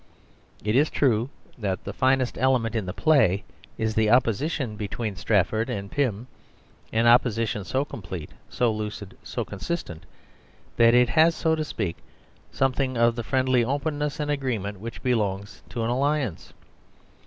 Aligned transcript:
It 0.63 0.75
is 0.75 0.89
true 0.89 1.29
that 1.59 1.83
the 1.83 1.93
finest 1.93 2.35
element 2.39 2.73
in 2.73 2.87
the 2.87 2.91
play 2.91 3.43
is 3.77 3.93
the 3.93 4.09
opposition 4.09 4.75
between 4.75 5.15
Strafford 5.15 5.69
and 5.69 5.91
Pym, 5.91 6.25
an 6.91 7.05
opposition 7.05 7.63
so 7.63 7.85
complete, 7.85 8.31
so 8.49 8.71
lucid, 8.71 9.15
so 9.21 9.45
consistent, 9.45 10.07
that 10.77 10.95
it 10.95 11.09
has, 11.09 11.35
so 11.35 11.53
to 11.53 11.63
speak, 11.63 11.97
something 12.51 12.97
of 12.97 13.15
the 13.15 13.23
friendly 13.23 13.63
openness 13.63 14.19
and 14.19 14.31
agreement 14.31 14.79
which 14.79 15.03
belongs 15.03 15.61
to 15.69 15.83
an 15.83 15.91
alliance. 15.91 16.51